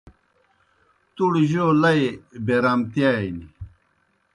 [1.15, 2.03] تُوْڑ جو لئی
[2.45, 3.45] بیرامتِیانیْ۔